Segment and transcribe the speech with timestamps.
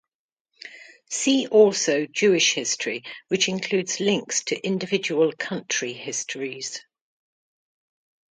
[1.11, 6.83] See also Jewish history which includes links to individual country histories.